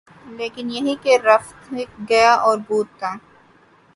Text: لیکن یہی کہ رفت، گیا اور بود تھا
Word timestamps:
لیکن 0.37 0.65
یہی 0.71 0.95
کہ 1.03 1.17
رفت، 1.23 1.73
گیا 2.09 2.33
اور 2.45 2.57
بود 2.67 2.87
تھا 2.99 3.11